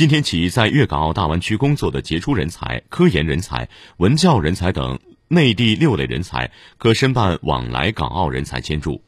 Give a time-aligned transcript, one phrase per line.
[0.00, 9.02] 今天起在粤港澳大湾区工作的杰出人才科研人才文教人才等内地六类人才可申办往来港澳人才签注。